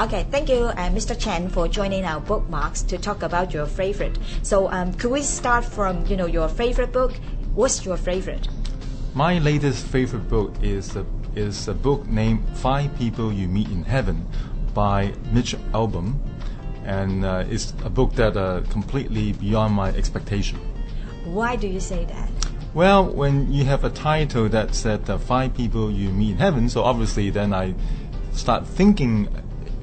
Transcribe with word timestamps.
Okay, 0.00 0.24
thank 0.30 0.48
you, 0.48 0.66
uh, 0.66 0.90
Mr. 0.90 1.18
Chen, 1.18 1.48
for 1.48 1.66
joining 1.66 2.04
our 2.04 2.20
bookmarks 2.20 2.82
to 2.82 2.98
talk 2.98 3.24
about 3.24 3.52
your 3.52 3.66
favorite. 3.66 4.16
So, 4.44 4.70
um, 4.70 4.94
could 4.94 5.10
we 5.10 5.22
start 5.22 5.64
from 5.64 6.06
you 6.06 6.16
know 6.16 6.26
your 6.26 6.48
favorite 6.48 6.92
book? 6.92 7.14
What's 7.56 7.84
your 7.84 7.96
favorite? 7.96 8.46
My 9.14 9.38
latest 9.38 9.84
favorite 9.88 10.28
book 10.28 10.54
is 10.62 10.94
a, 10.94 11.04
is 11.34 11.66
a 11.66 11.74
book 11.74 12.06
named 12.06 12.46
Five 12.58 12.96
People 12.96 13.32
You 13.32 13.48
Meet 13.48 13.70
in 13.70 13.82
Heaven 13.82 14.24
by 14.72 15.14
Mitch 15.32 15.56
Albom, 15.74 16.14
and 16.84 17.24
uh, 17.24 17.44
it's 17.50 17.74
a 17.82 17.90
book 17.90 18.12
that 18.14 18.36
uh, 18.36 18.60
completely 18.70 19.32
beyond 19.32 19.74
my 19.74 19.88
expectation. 19.90 20.60
Why 21.24 21.56
do 21.56 21.66
you 21.66 21.80
say 21.80 22.04
that? 22.04 22.30
Well, 22.72 23.04
when 23.04 23.52
you 23.52 23.64
have 23.64 23.82
a 23.82 23.90
title 23.90 24.48
that 24.50 24.76
said 24.76 25.10
uh, 25.10 25.18
five 25.18 25.54
people 25.54 25.90
you 25.90 26.10
meet 26.10 26.30
in 26.30 26.38
heaven, 26.38 26.68
so 26.68 26.84
obviously 26.84 27.30
then 27.30 27.52
I 27.52 27.74
start 28.30 28.64
thinking 28.64 29.26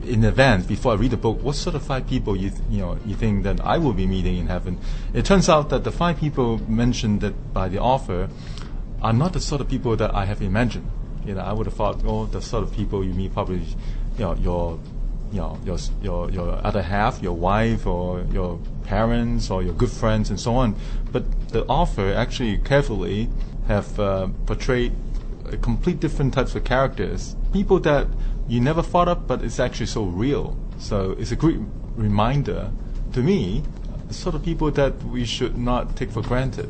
in 0.08 0.24
advance 0.24 0.66
before 0.66 0.94
I 0.94 0.96
read 0.96 1.12
the 1.12 1.18
book, 1.18 1.42
what 1.42 1.56
sort 1.56 1.76
of 1.76 1.84
five 1.84 2.08
people 2.08 2.36
you 2.36 2.50
th- 2.50 2.62
you 2.70 2.80
know 2.80 2.98
you 3.06 3.16
think 3.16 3.44
that 3.44 3.60
I 3.62 3.78
will 3.78 3.94
be 3.94 4.08
meeting 4.08 4.38
in 4.38 4.48
heaven? 4.48 4.80
It 5.14 5.26
turns 5.26 5.50
out 5.50 5.70
that 5.70 5.84
the 5.84 5.92
five 5.92 6.20
people 6.20 6.60
mentioned 6.70 7.22
that 7.22 7.54
by 7.54 7.70
the 7.70 7.80
author 7.80 8.30
are 9.02 9.14
not 9.14 9.34
the 9.34 9.40
sort 9.42 9.62
of 9.62 9.68
people 9.68 9.96
that 9.96 10.14
I 10.14 10.26
have 10.26 10.42
imagined. 10.42 10.90
You 11.26 11.36
know, 11.36 11.42
I 11.42 11.54
would 11.54 11.66
have 11.66 11.76
thought, 11.76 12.02
oh, 12.06 12.26
the 12.26 12.42
sort 12.42 12.64
of 12.64 12.72
people 12.74 13.04
you 13.04 13.14
meet 13.14 13.34
probably, 13.34 13.58
you 13.58 14.20
know, 14.20 14.36
your 14.36 14.80
you 15.32 15.40
know, 15.42 15.60
your, 15.66 15.78
your, 16.02 16.30
your 16.32 16.66
other 16.66 16.82
half, 16.82 17.22
your 17.22 17.34
wife 17.34 17.86
or 17.86 18.22
your 18.32 18.60
parents 18.84 19.50
or 19.50 19.64
your 19.64 19.74
good 19.74 19.90
friends 19.90 20.30
and 20.30 20.40
so 20.40 20.56
on. 20.56 20.76
But 21.12 21.50
the 21.50 21.66
author 21.66 22.14
actually 22.14 22.58
carefully 22.60 23.30
have 23.68 24.00
uh, 24.00 24.28
portrayed 24.46 24.94
complete 25.62 26.00
different 26.00 26.34
types 26.34 26.56
of 26.56 26.64
characters, 26.64 27.36
people 27.54 27.80
that 27.82 28.08
you 28.48 28.62
never 28.62 28.82
thought 28.82 29.08
of, 29.08 29.28
but 29.28 29.42
it's 29.42 29.60
actually 29.60 29.88
so 29.88 30.04
real. 30.04 30.58
So 30.78 31.16
it's 31.18 31.32
a 31.32 31.36
great 31.36 31.60
reminder 31.96 32.72
to 33.14 33.22
me, 33.22 33.64
sort 34.10 34.36
of 34.36 34.44
people 34.44 34.70
that 34.72 35.02
we 35.06 35.26
should 35.26 35.58
not 35.58 35.96
take 35.96 36.12
for 36.12 36.22
granted. 36.22 36.70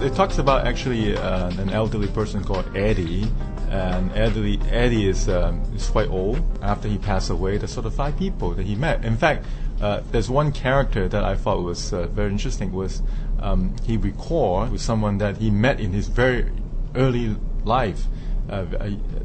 It 0.00 0.14
talks 0.14 0.38
about 0.38 0.66
actually 0.66 1.16
uh, 1.16 1.50
an 1.60 1.70
elderly 1.70 2.06
person 2.06 2.44
called 2.44 2.64
Eddie, 2.76 3.30
and 3.70 4.10
Eddie, 4.12 4.60
Eddie 4.70 5.08
is, 5.08 5.28
um, 5.28 5.60
is 5.74 5.88
quite 5.88 6.08
old. 6.08 6.42
After 6.62 6.88
he 6.88 6.98
passed 6.98 7.30
away, 7.30 7.58
there's 7.58 7.72
sort 7.72 7.86
of 7.86 7.94
five 7.94 8.16
people 8.18 8.50
that 8.54 8.66
he 8.66 8.74
met. 8.74 9.04
In 9.04 9.16
fact, 9.16 9.44
uh, 9.80 10.00
there's 10.10 10.28
one 10.28 10.52
character 10.52 11.08
that 11.08 11.22
I 11.22 11.36
thought 11.36 11.62
was 11.62 11.92
uh, 11.92 12.06
very 12.06 12.30
interesting 12.30 12.72
was 12.72 13.02
um, 13.40 13.76
he 13.84 13.96
recalled 13.96 14.72
with 14.72 14.80
someone 14.80 15.18
that 15.18 15.36
he 15.36 15.50
met 15.50 15.80
in 15.80 15.92
his 15.92 16.08
very 16.08 16.50
early 16.94 17.36
life, 17.64 18.04
uh, 18.50 18.64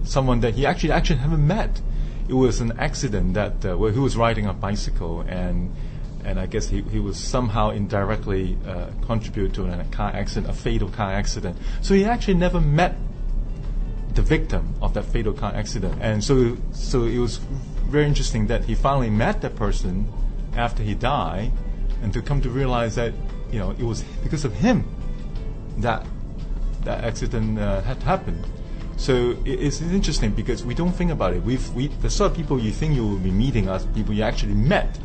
someone 0.04 0.42
that 0.42 0.54
he 0.54 0.66
actually 0.66 0.92
actually 0.92 1.18
haven't 1.18 1.46
met. 1.46 1.82
It 2.28 2.34
was 2.34 2.62
an 2.62 2.74
accident 2.80 3.34
that 3.34 3.66
uh, 3.66 3.78
where 3.78 3.92
he 3.92 4.00
was 4.00 4.16
riding 4.16 4.46
a 4.46 4.54
bicycle 4.54 5.22
and 5.22 5.74
and 6.24 6.40
I 6.40 6.46
guess 6.46 6.70
he, 6.70 6.82
he 6.84 7.00
was 7.00 7.18
somehow 7.18 7.72
indirectly 7.72 8.58
uh, 8.66 8.88
contribute 9.06 9.54
to 9.56 9.66
a 9.66 9.84
car 9.92 10.12
accident, 10.14 10.50
a 10.50 10.54
fatal 10.54 10.90
car 10.90 11.12
accident. 11.12 11.58
So 11.82 11.94
he 11.96 12.06
actually 12.06 12.36
never 12.36 12.62
met 12.62 12.96
the 14.14 14.22
victim 14.22 14.75
of 14.81 14.94
that 14.94 15.06
fatal 15.06 15.33
car 15.33 15.53
accident, 15.56 15.95
and 16.02 16.23
so 16.23 16.58
so 16.72 17.03
it 17.03 17.17
was 17.17 17.38
very 17.89 18.06
interesting 18.06 18.47
that 18.47 18.64
he 18.66 18.75
finally 18.75 19.09
met 19.09 19.42
that 19.42 19.56
person 19.56 20.11
after 20.56 20.83
he 20.83 20.94
died, 20.94 21.52
and 22.02 22.14
to 22.14 22.22
come 22.22 22.41
to 22.41 22.50
realize 22.50 22.95
that 22.95 23.14
you 23.52 23.59
know 23.59 23.72
it 23.72 23.84
was 23.84 24.03
because 24.23 24.46
of 24.46 24.53
him 24.53 24.85
that 25.78 26.06
that 26.84 27.03
accident 27.03 27.59
uh, 27.59 27.81
had 27.81 28.02
happened. 28.03 28.46
So 28.97 29.35
it's 29.44 29.81
interesting 29.81 30.31
because 30.31 30.63
we 30.63 30.73
don't 30.73 30.91
think 30.91 31.12
about 31.12 31.34
it. 31.34 31.44
We've, 31.44 31.68
we, 31.73 31.88
the 31.88 32.09
sort 32.09 32.31
of 32.31 32.38
people 32.38 32.59
you 32.59 32.72
think 32.72 32.96
you 32.96 33.06
will 33.06 33.18
be 33.18 33.31
meeting 33.31 33.68
are 33.68 33.79
people 33.96 34.13
you 34.13 34.23
actually 34.23 34.53
met 34.53 35.00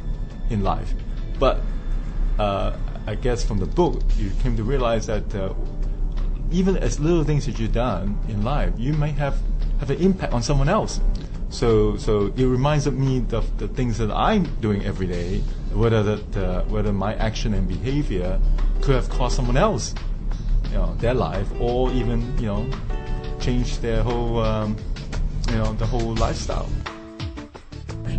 in 0.51 0.63
life. 0.63 0.93
But 1.39 1.61
uh, 2.39 2.77
I 3.07 3.15
guess 3.15 3.45
from 3.45 3.59
the 3.59 3.67
book, 3.67 4.03
you 4.19 4.31
came 4.43 4.57
to 4.57 4.63
realize 4.63 5.07
that 5.07 5.35
uh, 5.35 5.55
even 6.51 6.77
as 6.77 6.99
little 6.99 7.25
things 7.25 7.47
that 7.47 7.59
you've 7.59 7.73
done 7.73 8.19
in 8.29 8.43
life, 8.43 8.73
you 8.77 8.93
may 8.93 9.11
have, 9.13 9.37
have 9.81 9.91
an 9.91 9.99
impact 9.99 10.33
on 10.33 10.43
someone 10.43 10.69
else. 10.69 11.01
So, 11.51 11.97
so 11.97 12.33
it 12.37 12.45
reminds 12.45 12.91
me 12.91 13.25
of 13.33 13.59
the 13.59 13.69
things 13.69 13.99
that 13.99 14.11
I'm 14.11 14.45
doing 14.61 14.85
every 14.85 15.07
day, 15.07 15.39
whether 15.73 16.03
that, 16.03 16.37
uh, 16.37 16.63
whether 16.65 16.93
my 16.93 17.15
action 17.15 17.55
and 17.55 17.67
behavior 17.67 18.41
could 18.83 18.95
have 18.95 19.09
cost 19.09 19.37
someone 19.37 19.57
else, 19.57 19.95
you 20.65 20.75
know, 20.75 20.95
their 20.97 21.15
life, 21.15 21.49
or 21.59 21.91
even, 21.93 22.37
you 22.39 22.47
know, 22.47 22.71
change 23.41 23.79
their 23.79 24.03
whole, 24.03 24.41
um, 24.41 24.77
you 25.49 25.57
know, 25.57 25.73
the 25.75 25.87
whole 25.87 26.15
lifestyle 26.17 26.69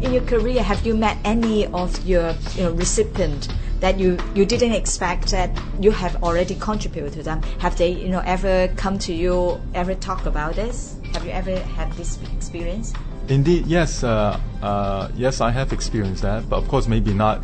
in 0.02 0.14
your 0.14 0.24
career, 0.24 0.64
have 0.64 0.86
you 0.86 0.96
met 0.96 1.18
any 1.26 1.68
of 1.68 1.92
your 2.06 2.34
you 2.56 2.64
know, 2.64 2.72
recipient 2.72 3.50
that 3.80 4.00
you, 4.00 4.18
you 4.36 4.46
didn't 4.46 4.74
expect 4.74 5.32
that 5.32 5.50
you 5.80 5.92
have 5.92 6.22
already 6.24 6.56
contributed 6.56 7.14
to 7.14 7.24
them? 7.24 7.42
Have 7.60 7.78
they 7.78 7.92
you 7.92 8.10
know 8.10 8.22
ever 8.26 8.68
come 8.76 9.00
to 9.00 9.14
you, 9.14 9.60
ever 9.74 9.96
talk 9.96 10.26
about 10.26 10.56
this? 10.56 10.98
Have 11.14 11.26
you 11.26 11.32
ever 11.32 11.60
had 11.60 11.92
this 11.94 12.20
experience? 12.36 12.94
Indeed, 13.28 13.68
yes, 13.68 14.04
uh, 14.04 14.40
uh, 14.62 15.10
yes, 15.16 15.40
I 15.40 15.52
have 15.52 15.72
experienced 15.72 16.24
that, 16.24 16.50
but 16.50 16.58
of 16.58 16.68
course, 16.68 16.88
maybe 16.88 17.14
not 17.14 17.44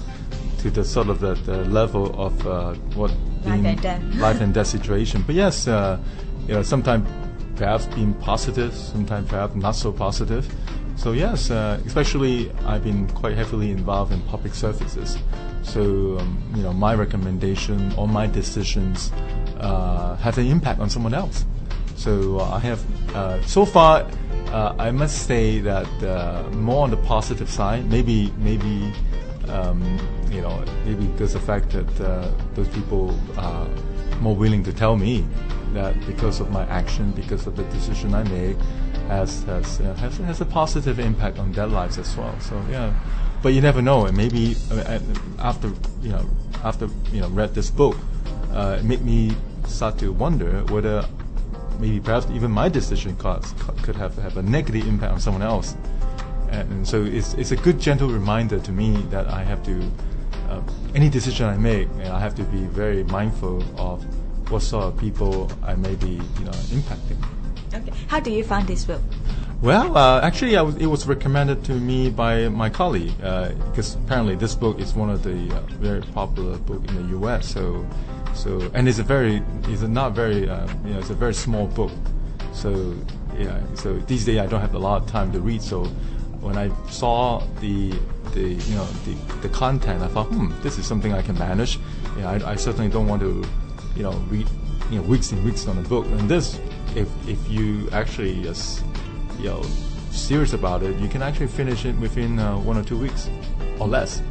to 0.59 0.71
the 0.71 0.83
sort 0.83 1.09
of 1.09 1.19
the, 1.19 1.35
the 1.35 1.63
level 1.65 2.19
of 2.19 2.47
uh, 2.47 2.73
what 2.95 3.11
life 3.43 3.65
and 3.65 3.81
death, 3.81 4.01
life 4.15 4.41
and 4.41 4.53
death 4.53 4.67
situation. 4.67 5.23
But 5.25 5.35
yes, 5.35 5.67
uh, 5.67 5.99
you 6.47 6.55
know, 6.55 6.63
sometimes 6.63 7.07
perhaps 7.55 7.85
being 7.85 8.13
positive, 8.15 8.73
sometimes 8.73 9.29
perhaps 9.29 9.55
not 9.55 9.75
so 9.75 9.91
positive. 9.91 10.47
So 10.95 11.11
yes, 11.11 11.51
uh, 11.51 11.79
especially 11.85 12.51
I've 12.65 12.83
been 12.83 13.07
quite 13.09 13.35
heavily 13.35 13.71
involved 13.71 14.11
in 14.11 14.21
public 14.21 14.53
services. 14.53 15.17
So 15.61 16.17
um, 16.19 16.41
you 16.55 16.63
know, 16.63 16.73
my 16.73 16.95
recommendation 16.95 17.93
or 17.93 18.07
my 18.07 18.27
decisions 18.27 19.11
uh, 19.59 20.15
have 20.17 20.37
an 20.37 20.47
impact 20.47 20.79
on 20.79 20.89
someone 20.89 21.13
else. 21.13 21.45
So 21.95 22.39
uh, 22.39 22.49
I 22.51 22.59
have 22.59 23.15
uh, 23.15 23.41
so 23.43 23.65
far. 23.65 24.07
Uh, 24.47 24.75
I 24.77 24.91
must 24.91 25.27
say 25.27 25.59
that 25.59 25.87
uh, 26.03 26.49
more 26.51 26.83
on 26.83 26.91
the 26.91 26.97
positive 26.97 27.49
side. 27.49 27.89
Maybe 27.89 28.31
maybe 28.37 28.93
um, 29.47 29.81
you 30.31 30.41
know 30.41 30.63
maybe 30.85 31.07
because 31.07 31.33
the 31.33 31.39
fact 31.39 31.71
that 31.71 31.87
those 32.55 32.69
people 32.69 33.17
more 34.21 34.35
willing 34.35 34.63
to 34.63 34.73
tell 34.73 34.95
me 34.95 35.25
that 35.73 35.93
because 36.05 36.39
of 36.39 36.51
my 36.51 36.65
action, 36.67 37.11
because 37.11 37.47
of 37.47 37.55
the 37.55 37.63
decision 37.65 38.13
I 38.13 38.23
made, 38.23 38.57
has 39.07 39.43
has, 39.43 39.79
uh, 39.81 39.93
has 39.95 40.17
has 40.17 40.41
a 40.41 40.45
positive 40.45 40.99
impact 40.99 41.37
on 41.39 41.51
their 41.51 41.67
lives 41.67 41.97
as 41.97 42.15
well. 42.17 42.37
So 42.39 42.61
yeah, 42.69 42.93
but 43.41 43.53
you 43.53 43.61
never 43.61 43.81
know. 43.81 44.05
And 44.05 44.17
maybe 44.17 44.55
uh, 44.71 44.99
after 45.39 45.71
you 46.01 46.09
know 46.09 46.25
after 46.63 46.89
you 47.11 47.21
know 47.21 47.29
read 47.29 47.53
this 47.53 47.69
book, 47.69 47.97
uh, 48.51 48.77
it 48.79 48.85
made 48.85 49.01
me 49.01 49.35
start 49.67 49.97
to 49.99 50.11
wonder 50.11 50.63
whether 50.65 51.05
maybe 51.79 51.99
perhaps 51.99 52.27
even 52.31 52.51
my 52.51 52.69
decision 52.69 53.15
could 53.17 53.95
have 53.95 54.15
have 54.17 54.37
a 54.37 54.43
negative 54.43 54.87
impact 54.87 55.13
on 55.13 55.19
someone 55.19 55.43
else. 55.43 55.75
And 56.49 56.87
so 56.87 57.03
it's 57.03 57.33
it's 57.33 57.51
a 57.51 57.57
good 57.57 57.79
gentle 57.79 58.09
reminder 58.09 58.59
to 58.59 58.71
me 58.71 58.97
that 59.09 59.27
I 59.27 59.43
have 59.43 59.63
to 59.65 59.91
uh, 60.55 60.61
any 60.93 61.09
decision 61.09 61.47
I 61.47 61.57
make, 61.57 61.87
I 62.03 62.19
have 62.19 62.35
to 62.35 62.43
be 62.43 62.65
very 62.65 63.03
mindful 63.03 63.63
of 63.79 64.03
what 64.51 64.61
sort 64.61 64.85
of 64.85 64.97
people 64.97 65.51
I 65.63 65.75
may 65.75 65.95
be 65.95 66.21
you 66.39 66.45
know 66.45 66.51
impacting. 66.71 67.17
Okay. 67.73 67.91
How 68.07 68.19
do 68.19 68.31
you 68.31 68.43
find 68.43 68.67
this 68.67 68.85
book? 68.85 69.01
Well, 69.61 69.97
uh, 69.97 70.21
actually, 70.21 70.53
it 70.53 70.85
was 70.85 71.07
recommended 71.07 71.63
to 71.65 71.73
me 71.73 72.09
by 72.09 72.49
my 72.49 72.69
colleague 72.69 73.13
uh, 73.23 73.49
because 73.69 73.95
apparently 73.95 74.35
this 74.35 74.53
book 74.53 74.79
is 74.79 74.93
one 74.93 75.09
of 75.09 75.23
the 75.23 75.55
uh, 75.55 75.61
very 75.79 76.01
popular 76.01 76.57
book 76.57 76.87
in 76.89 76.95
the 76.95 77.17
U.S. 77.17 77.47
So, 77.47 77.85
so 78.33 78.69
and 78.73 78.87
it's 78.87 78.99
a 78.99 79.03
very, 79.03 79.41
it's 79.63 79.81
a 79.81 79.87
not 79.87 80.11
very, 80.13 80.47
uh, 80.47 80.67
you 80.85 80.93
know, 80.93 80.99
it's 80.99 81.09
a 81.09 81.15
very 81.15 81.33
small 81.33 81.67
book. 81.67 81.91
So, 82.53 82.95
yeah. 83.37 83.59
So 83.75 83.97
these 83.99 84.25
days 84.25 84.39
I 84.39 84.45
don't 84.45 84.61
have 84.61 84.75
a 84.75 84.79
lot 84.79 85.01
of 85.01 85.09
time 85.09 85.31
to 85.31 85.39
read. 85.39 85.61
So, 85.61 85.89
when 86.45 86.57
I 86.57 86.69
saw 86.89 87.39
the 87.59 87.91
the 88.33 88.49
you 88.53 88.75
know 88.75 88.85
the, 89.05 89.15
the 89.41 89.49
content, 89.49 90.03
I 90.03 90.07
thought, 90.07 90.27
hmm, 90.27 90.53
this 90.61 90.77
is 90.77 90.85
something 90.85 91.11
I 91.11 91.23
can 91.23 91.37
manage. 91.39 91.79
Yeah, 92.17 92.29
I, 92.29 92.51
I 92.51 92.55
certainly 92.55 92.87
don't 92.89 93.07
want 93.07 93.21
to, 93.21 93.43
you 93.95 94.03
know, 94.03 94.13
read 94.29 94.47
you 94.91 95.01
know 95.01 95.07
weeks 95.07 95.31
and 95.31 95.43
weeks 95.43 95.67
on 95.67 95.77
a 95.79 95.81
book. 95.81 96.05
And 96.05 96.29
this 96.29 96.59
if 96.95 97.09
if 97.27 97.39
you 97.49 97.89
actually 97.91 98.43
just 98.43 98.85
you 99.39 99.45
know 99.45 99.63
serious 100.11 100.53
about 100.53 100.83
it, 100.83 100.95
you 100.97 101.09
can 101.09 101.23
actually 101.23 101.47
finish 101.47 101.83
it 101.83 101.97
within 101.97 102.37
uh, 102.37 102.57
one 102.59 102.77
or 102.77 102.83
two 102.83 102.97
weeks 102.97 103.27
or 103.79 103.87
less. 103.87 104.21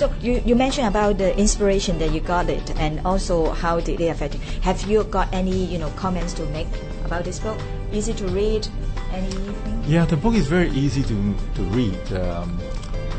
So 0.00 0.10
you, 0.22 0.40
you 0.46 0.56
mentioned 0.56 0.88
about 0.88 1.18
the 1.18 1.36
inspiration 1.38 1.98
that 1.98 2.10
you 2.12 2.20
got 2.20 2.48
it, 2.48 2.74
and 2.80 3.04
also 3.04 3.50
how 3.50 3.80
did 3.80 4.00
it 4.00 4.06
affect 4.06 4.32
you. 4.32 4.40
Have 4.62 4.80
you 4.88 5.04
got 5.04 5.28
any 5.30 5.66
you 5.66 5.76
know 5.76 5.90
comments 5.90 6.32
to 6.40 6.46
make 6.46 6.68
about 7.04 7.24
this 7.24 7.38
book? 7.38 7.60
Easy 7.92 8.14
to 8.14 8.26
read, 8.28 8.66
anything? 9.12 9.84
Yeah, 9.86 10.06
the 10.06 10.16
book 10.16 10.32
is 10.32 10.46
very 10.46 10.70
easy 10.70 11.02
to 11.02 11.34
to 11.54 11.62
read. 11.76 12.00
Um, 12.14 12.58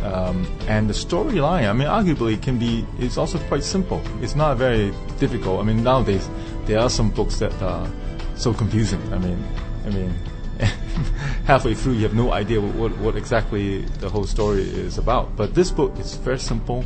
um, 0.01 0.47
and 0.67 0.89
the 0.89 0.93
storyline, 0.95 1.69
I 1.69 1.73
mean, 1.73 1.87
arguably 1.87 2.41
can 2.41 2.57
be, 2.57 2.83
it's 2.97 3.15
also 3.15 3.37
quite 3.45 3.63
simple. 3.63 4.01
It's 4.19 4.33
not 4.33 4.57
very 4.57 4.91
difficult. 5.19 5.59
I 5.59 5.63
mean, 5.63 5.83
nowadays, 5.83 6.27
there 6.65 6.79
are 6.79 6.89
some 6.89 7.11
books 7.11 7.37
that 7.37 7.53
are 7.61 7.87
so 8.33 8.55
confusing. 8.55 9.01
I 9.13 9.19
mean, 9.19 9.37
I 9.85 9.89
mean, 9.91 10.17
halfway 11.45 11.73
through 11.73 11.93
you 11.93 12.03
have 12.03 12.13
no 12.13 12.31
idea 12.31 12.61
what, 12.61 12.75
what, 12.75 12.97
what 12.97 13.15
exactly 13.15 13.81
the 13.99 14.09
whole 14.09 14.25
story 14.25 14.63
is 14.63 14.97
about. 14.97 15.35
But 15.35 15.55
this 15.55 15.71
book 15.71 15.97
is 15.97 16.15
very 16.15 16.39
simple. 16.39 16.85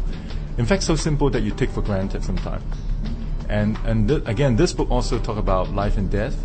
In 0.58 0.66
fact, 0.66 0.84
so 0.84 0.96
simple 0.96 1.30
that 1.32 1.42
you 1.42 1.52
take 1.52 1.70
for 1.70 1.82
granted 1.82 2.24
sometimes. 2.24 2.64
And 3.50 3.78
and 3.86 4.08
th- 4.08 4.24
again, 4.26 4.56
this 4.56 4.74
book 4.74 4.90
also 4.90 5.20
talk 5.20 5.38
about 5.38 5.72
life 5.74 5.98
and 5.98 6.10
death, 6.10 6.36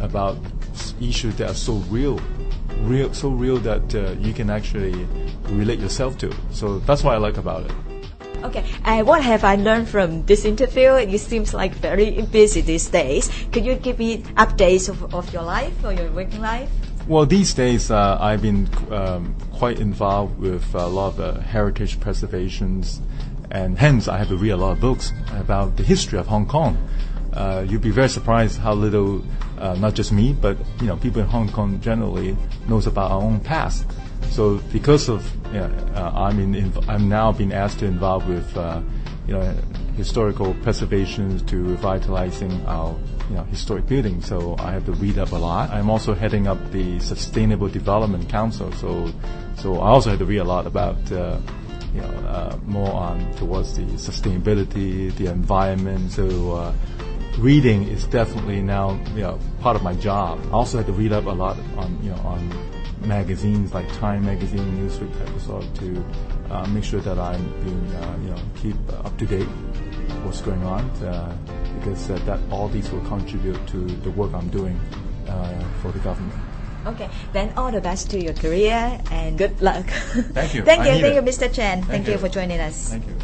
about 0.00 0.36
issues 1.00 1.36
that 1.36 1.50
are 1.50 1.54
so 1.54 1.74
real, 1.88 2.20
real, 2.80 3.12
so 3.14 3.30
real 3.30 3.58
that 3.58 3.94
uh, 3.94 4.12
you 4.20 4.32
can 4.32 4.50
actually 4.50 5.06
relate 5.44 5.78
yourself 5.78 6.18
to. 6.18 6.34
So 6.50 6.80
that's 6.80 7.02
what 7.02 7.14
I 7.14 7.18
like 7.18 7.38
about 7.38 7.64
it. 7.64 7.95
Okay, 8.44 8.64
and 8.84 9.06
what 9.06 9.22
have 9.22 9.44
I 9.44 9.56
learned 9.56 9.88
from 9.88 10.24
this 10.26 10.44
interview? 10.44 10.96
You 10.96 11.18
seems 11.18 11.54
like 11.54 11.74
very 11.74 12.22
busy 12.22 12.60
these 12.60 12.88
days. 12.88 13.30
Could 13.50 13.64
you 13.64 13.74
give 13.74 13.98
me 13.98 14.18
updates 14.36 14.88
of, 14.88 15.14
of 15.14 15.32
your 15.32 15.42
life 15.42 15.72
or 15.84 15.92
your 15.92 16.10
working 16.12 16.40
life? 16.40 16.70
Well, 17.08 17.24
these 17.24 17.54
days 17.54 17.90
uh, 17.90 18.18
I've 18.20 18.42
been 18.42 18.68
um, 18.90 19.34
quite 19.52 19.78
involved 19.78 20.38
with 20.38 20.74
a 20.74 20.86
lot 20.86 21.14
of 21.14 21.20
uh, 21.20 21.40
heritage 21.40 21.98
preservations, 22.00 23.00
and 23.50 23.78
hence 23.78 24.08
I 24.08 24.18
have 24.18 24.28
to 24.28 24.36
read 24.36 24.50
a 24.50 24.56
lot 24.56 24.72
of 24.72 24.80
books 24.80 25.12
about 25.32 25.76
the 25.76 25.82
history 25.82 26.18
of 26.18 26.26
Hong 26.26 26.46
Kong. 26.46 26.76
Uh, 27.32 27.64
you'd 27.68 27.82
be 27.82 27.90
very 27.90 28.08
surprised 28.08 28.58
how 28.58 28.74
little, 28.74 29.24
uh, 29.58 29.74
not 29.74 29.94
just 29.94 30.10
me, 30.10 30.32
but 30.32 30.56
you 30.80 30.86
know, 30.86 30.96
people 30.96 31.20
in 31.20 31.28
Hong 31.28 31.48
Kong 31.48 31.80
generally 31.80 32.36
knows 32.68 32.86
about 32.86 33.10
our 33.10 33.22
own 33.22 33.40
past. 33.40 33.86
So 34.30 34.58
because 34.72 35.08
of, 35.08 35.24
uh, 35.54 36.12
I'm 36.14 36.38
in, 36.40 36.72
I'm 36.88 37.08
now 37.08 37.32
being 37.32 37.52
asked 37.52 37.78
to 37.80 37.86
involve 37.86 38.28
with, 38.28 38.56
uh, 38.56 38.80
you 39.26 39.34
know, 39.34 39.42
historical 39.96 40.54
preservation 40.62 41.44
to 41.46 41.56
revitalizing 41.56 42.64
our, 42.66 42.94
you 43.30 43.36
know, 43.36 43.44
historic 43.44 43.86
buildings. 43.86 44.26
So 44.26 44.56
I 44.58 44.72
have 44.72 44.84
to 44.86 44.92
read 44.92 45.18
up 45.18 45.32
a 45.32 45.36
lot. 45.36 45.70
I'm 45.70 45.90
also 45.90 46.14
heading 46.14 46.46
up 46.46 46.58
the 46.70 47.00
Sustainable 47.00 47.68
Development 47.68 48.28
Council. 48.28 48.70
So, 48.72 49.10
so 49.56 49.80
I 49.80 49.88
also 49.88 50.10
had 50.10 50.18
to 50.18 50.26
read 50.26 50.38
a 50.38 50.44
lot 50.44 50.66
about, 50.66 50.96
uh, 51.10 51.38
you 51.94 52.02
know, 52.02 52.08
uh, 52.28 52.58
more 52.66 52.92
on 52.92 53.32
towards 53.36 53.76
the 53.76 53.84
sustainability, 53.96 55.14
the 55.16 55.26
environment. 55.26 56.12
So, 56.12 56.52
uh, 56.52 56.74
reading 57.38 57.88
is 57.88 58.06
definitely 58.06 58.62
now, 58.62 58.98
you 59.14 59.22
know, 59.22 59.38
part 59.60 59.76
of 59.76 59.82
my 59.82 59.94
job. 59.94 60.40
I 60.46 60.50
also 60.50 60.78
had 60.78 60.86
to 60.86 60.92
read 60.92 61.12
up 61.12 61.26
a 61.26 61.30
lot 61.30 61.56
on, 61.76 61.98
you 62.02 62.10
know, 62.10 62.18
on 62.18 62.50
magazines 63.00 63.74
like 63.74 63.88
Time 63.94 64.24
Magazine, 64.24 64.64
Newsweek 64.78 65.12
type 65.18 65.34
of 65.34 65.42
sort 65.42 65.74
to 65.76 66.04
uh, 66.50 66.66
make 66.68 66.84
sure 66.84 67.00
that 67.00 67.18
I'm 67.18 67.44
being, 67.62 67.86
uh, 67.96 68.18
you 68.22 68.30
know, 68.30 68.42
keep 68.56 68.76
up 69.04 69.16
to 69.18 69.26
date 69.26 69.48
what's 70.24 70.40
going 70.40 70.62
on 70.64 70.90
uh, 71.02 71.36
because 71.78 72.10
uh, 72.10 72.18
that 72.26 72.40
all 72.50 72.68
these 72.68 72.90
will 72.90 73.04
contribute 73.06 73.66
to 73.68 73.78
the 73.78 74.10
work 74.10 74.32
I'm 74.34 74.48
doing 74.48 74.78
uh, 75.28 75.64
for 75.82 75.92
the 75.92 75.98
government. 76.00 76.40
Okay, 76.86 77.10
then 77.32 77.52
all 77.56 77.72
the 77.72 77.80
best 77.80 78.10
to 78.10 78.22
your 78.22 78.34
career 78.34 79.00
and 79.10 79.36
good 79.36 79.60
luck. 79.60 79.86
Thank 79.86 80.54
you. 80.54 80.62
thank 80.64 80.84
you, 80.86 80.92
thank 80.92 81.04
it. 81.04 81.14
you, 81.14 81.22
Mr. 81.22 81.52
Chen. 81.52 81.82
Thank, 81.82 81.86
Thank 81.86 82.06
you 82.06 82.12
you. 82.12 82.18
for 82.18 82.28
joining 82.28 82.60
us. 82.60 82.90
Thank 82.90 83.06
you. 83.06 83.16